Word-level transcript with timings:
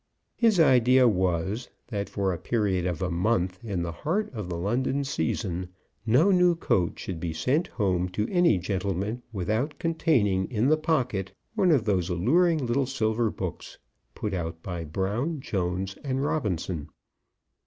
His 0.35 0.59
idea 0.59 1.07
was, 1.07 1.69
that 1.89 2.09
for 2.09 2.33
a 2.33 2.39
period 2.39 2.87
of 2.87 3.03
a 3.03 3.11
month 3.11 3.63
in 3.63 3.83
the 3.83 3.91
heart 3.91 4.33
of 4.33 4.49
the 4.49 4.57
London 4.57 5.03
season, 5.03 5.69
no 6.07 6.31
new 6.31 6.55
coat 6.55 6.97
should 6.97 7.19
be 7.19 7.33
sent 7.33 7.67
home 7.67 8.09
to 8.09 8.27
any 8.31 8.57
gentleman 8.57 9.21
without 9.31 9.77
containing 9.77 10.49
in 10.49 10.69
the 10.69 10.75
pocket 10.77 11.33
one 11.53 11.69
of 11.69 11.85
those 11.85 12.09
alluring 12.09 12.65
little 12.65 12.87
silver 12.87 13.29
books, 13.29 13.77
put 14.15 14.33
out 14.33 14.63
by 14.63 14.83
Brown, 14.85 15.39
Jones, 15.39 15.95
and 16.03 16.23
Robinson. 16.23 16.89